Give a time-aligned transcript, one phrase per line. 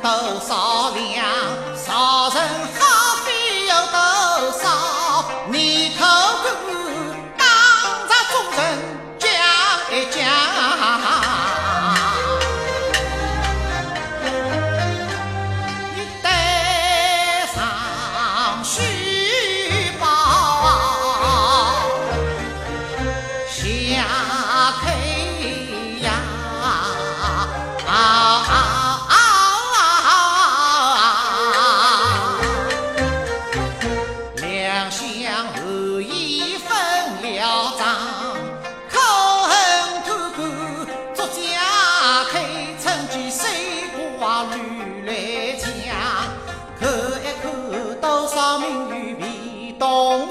[0.00, 0.67] 多少
[34.90, 35.04] 相
[35.54, 36.66] 后已分
[37.22, 37.84] 了账，
[38.90, 38.98] 可
[39.42, 39.52] 恨
[40.04, 40.38] 贪官
[41.14, 41.18] 作，
[45.04, 45.12] 来。
[46.80, 46.90] 看一
[47.42, 47.44] 看，
[48.00, 48.64] 多少名
[49.18, 49.22] 被，
[49.78, 50.26] 多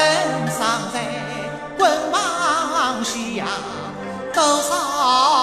[0.49, 0.95] 丧在
[1.77, 1.81] 棍
[2.11, 3.45] 棒下，
[4.33, 5.34] 多少。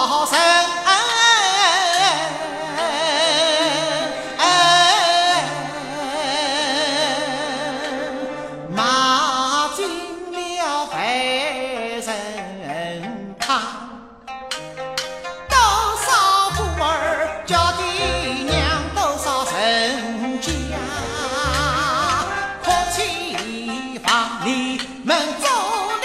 [25.03, 25.99] 啊，你们走了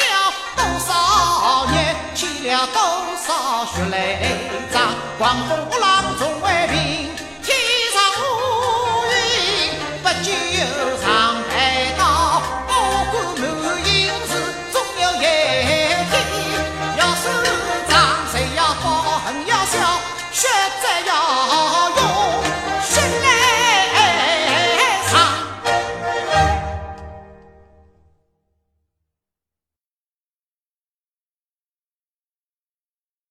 [0.57, 2.81] 多少年，去了多
[3.17, 3.97] 少血泪
[4.73, 4.93] 账？
[5.19, 6.38] 光复郎中。